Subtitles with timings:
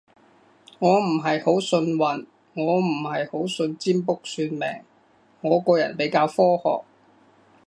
[0.79, 4.81] 我唔係好信運，我唔係好信占卜算命，
[5.41, 6.83] 我個人比較科學